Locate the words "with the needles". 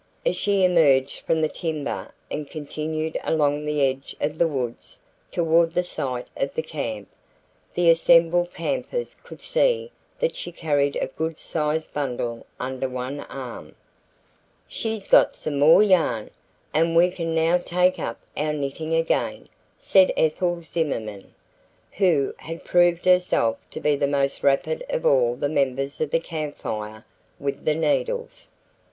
27.39-28.49